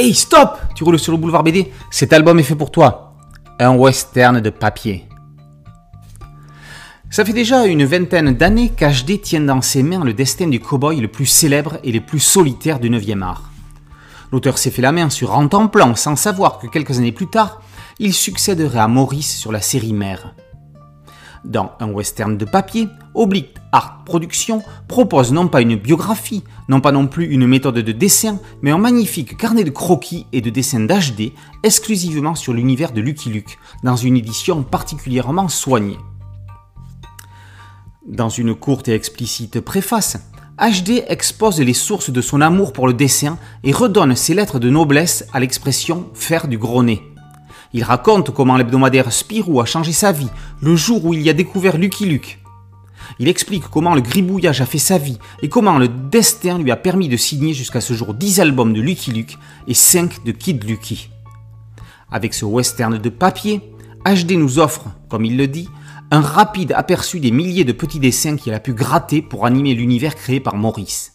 [0.00, 3.16] Hey, stop Tu roules sur le boulevard BD Cet album est fait pour toi.
[3.58, 5.08] Un western de papier.
[7.10, 11.00] Ça fait déjà une vingtaine d'années qu'HD tient dans ses mains le destin du cowboy
[11.00, 13.50] le plus célèbre et le plus solitaire du 9e art.
[14.30, 15.36] L'auteur s'est fait la main sur
[15.72, 17.60] plan sans savoir que quelques années plus tard,
[17.98, 20.32] il succéderait à Maurice sur la série Mère.
[21.44, 26.92] Dans un western de papier, Oblique Art Production propose non pas une biographie, non pas
[26.92, 30.80] non plus une méthode de dessin, mais un magnifique carnet de croquis et de dessins
[30.80, 35.98] d'HD exclusivement sur l'univers de Lucky Luke, dans une édition particulièrement soignée.
[38.06, 40.18] Dans une courte et explicite préface,
[40.58, 44.70] HD expose les sources de son amour pour le dessin et redonne ses lettres de
[44.70, 47.02] noblesse à l'expression faire du gros nez.
[47.72, 51.34] Il raconte comment l'hebdomadaire Spirou a changé sa vie le jour où il y a
[51.34, 52.40] découvert Lucky Luke.
[53.18, 56.76] Il explique comment le gribouillage a fait sa vie et comment le destin lui a
[56.76, 60.64] permis de signer jusqu'à ce jour 10 albums de Lucky Luke et 5 de Kid
[60.64, 61.10] Lucky.
[62.10, 63.60] Avec ce western de papier,
[64.06, 65.68] HD nous offre, comme il le dit,
[66.10, 70.14] un rapide aperçu des milliers de petits dessins qu'il a pu gratter pour animer l'univers
[70.14, 71.12] créé par Maurice.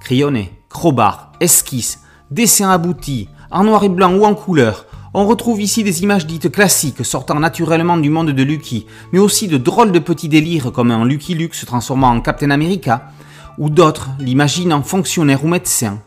[0.00, 5.82] Crayonnés, crowbar, esquisses, dessins aboutis, en noir et blanc ou en couleur, on retrouve ici
[5.82, 9.98] des images dites classiques sortant naturellement du monde de Lucky, mais aussi de drôles de
[9.98, 13.10] petits délires comme un Lucky Luke se transformant en Captain America,
[13.58, 15.98] ou d'autres l'imaginant fonctionnaire ou médecin.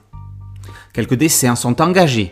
[0.94, 2.32] Quelques dessins sont engagés.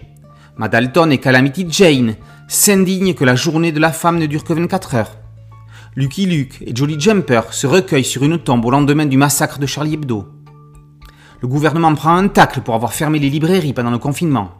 [0.55, 2.16] Madalton et Calamity Jane
[2.47, 5.11] s'indignent que la journée de la femme ne dure que 24 heures.
[5.95, 9.66] Lucky Luke et Jolly Jumper se recueillent sur une tombe au lendemain du massacre de
[9.66, 10.25] Charlie Hebdo.
[11.42, 14.52] Le gouvernement prend un tacle pour avoir fermé les librairies pendant le confinement.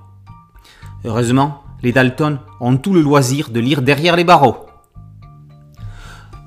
[1.05, 4.65] Heureusement, les Dalton ont tout le loisir de lire derrière les barreaux.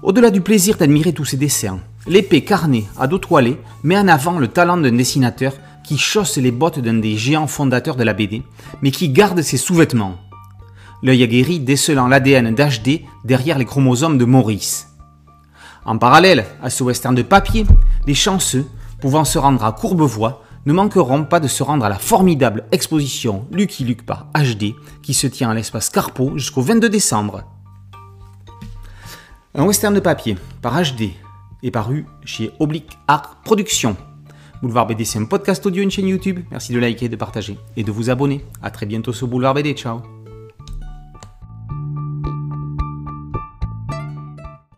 [0.02, 4.38] Au-delà du plaisir d'admirer tous ces dessins, l'épée carnée à dos toilé met en avant
[4.38, 8.42] le talent d'un dessinateur qui chausse les bottes d'un des géants fondateurs de la BD,
[8.82, 10.16] mais qui garde ses sous-vêtements.
[11.02, 14.88] L'œil aguerri décelant l'ADN d'HD derrière les chromosomes de Maurice.
[15.84, 17.66] En parallèle à ce western de papier,
[18.06, 18.66] les chanceux,
[19.00, 23.46] pouvant se rendre à Courbevoie, ne manqueront pas de se rendre à la formidable exposition
[23.50, 27.44] Lucky Luke par HD qui se tient à l'espace Carpo jusqu'au 22 décembre.
[29.54, 31.10] Un western de papier par HD
[31.62, 33.96] est paru chez Oblique Art Productions.
[34.62, 36.40] Boulevard BD, c'est un podcast audio, une chaîne YouTube.
[36.50, 38.44] Merci de liker, de partager et de vous abonner.
[38.62, 39.74] A très bientôt sur Boulevard BD.
[39.74, 40.13] Ciao